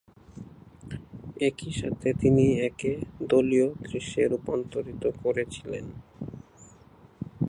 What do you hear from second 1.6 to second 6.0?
সাথে তিনি একে দলীয় দৃশ্যে রূপান্তরিত করেছিলেন।